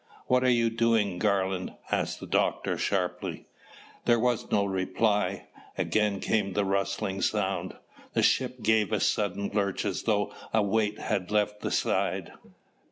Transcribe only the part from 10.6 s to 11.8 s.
weight had left the